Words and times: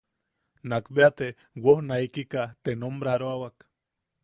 Nakbea 0.71 1.09
te 1.19 1.27
wojnaikika 1.67 2.43
te 2.63 2.71
nombraroawak. 2.85 3.57